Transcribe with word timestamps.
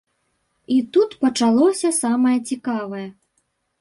І 0.75 0.77
тут 0.95 1.11
пачалося 1.25 1.93
самае 2.01 2.33
цікавае. 2.49 3.07